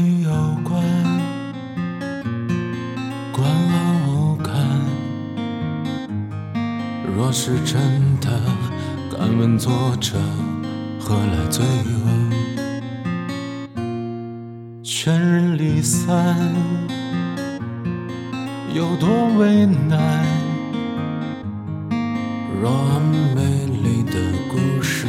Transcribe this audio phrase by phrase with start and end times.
[0.00, 0.30] 你有
[0.62, 0.80] 关
[3.32, 3.74] 关了，
[4.06, 4.54] 我看。
[7.16, 7.80] 若是真
[8.20, 8.40] 的，
[9.10, 10.16] 敢问作者
[11.00, 13.82] 何来罪恶？
[14.84, 16.36] 劝人离散
[18.72, 20.24] 有多为难？
[22.62, 22.70] 若
[23.34, 24.12] 美丽的
[24.48, 25.08] 故事。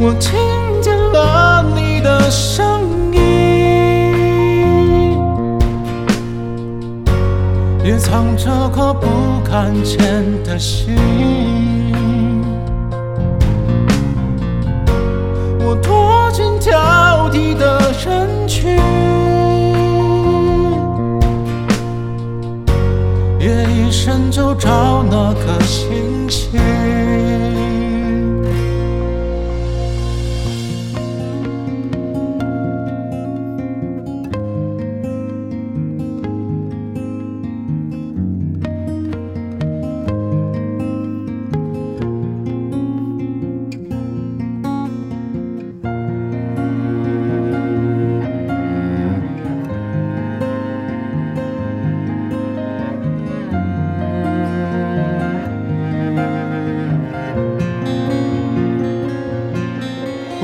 [0.00, 0.32] 我听
[0.82, 3.20] 见了你的声音。
[7.84, 9.06] 也藏着颗不
[9.48, 10.94] 敢见的心。
[15.60, 18.76] 我躲进挑剔的人群，
[23.38, 26.60] 夜一深就找那颗星星。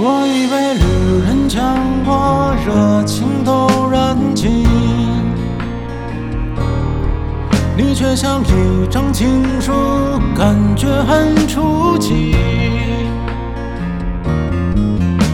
[0.03, 0.81] 我以为旅
[1.27, 4.67] 人将我热情都燃尽，
[7.77, 9.73] 你却像一张情书，
[10.35, 12.35] 感觉很初级。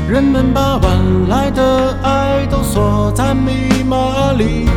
[0.08, 4.68] 人们把晚来的爱都锁在密码里，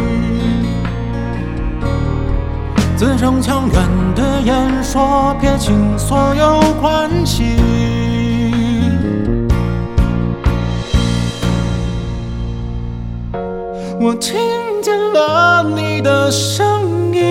[2.96, 3.76] 字正腔圆
[4.14, 7.99] 的演说撇清所有关系。
[14.02, 14.40] 我听
[14.82, 17.22] 见了你的声音，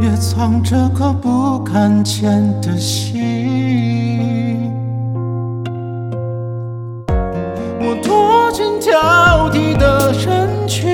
[0.00, 4.72] 也藏着颗不敢见的心。
[7.78, 10.88] 我躲进挑剔的人群，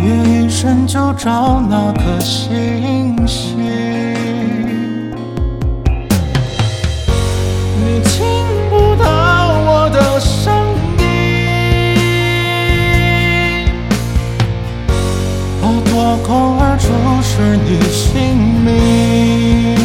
[0.00, 2.95] 夜一深就找那颗星
[17.36, 19.76] 是你姓名，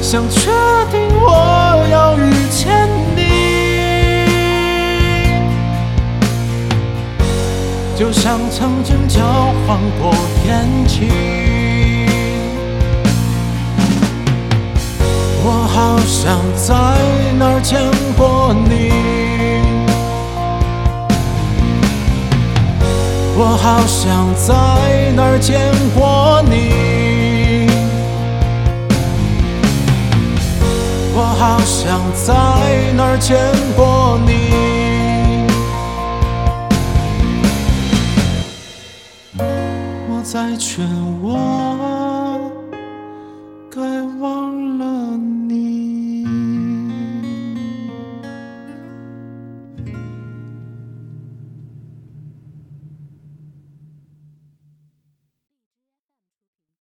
[0.00, 0.48] 想确
[0.92, 3.20] 定我要遇见你，
[7.96, 9.24] 就像曾经交
[9.66, 10.14] 换过
[10.46, 11.08] 眼睛。
[15.42, 16.72] 我好像在
[17.36, 17.80] 哪儿见
[18.16, 18.92] 过你，
[23.38, 25.60] 我好像在哪儿见
[25.94, 27.66] 过你，
[31.14, 32.32] 我好像在
[32.96, 33.36] 哪儿见
[33.76, 34.30] 过你。
[40.08, 40.82] 我在劝
[41.22, 42.40] 我
[43.70, 43.78] 该
[44.18, 44.75] 忘了。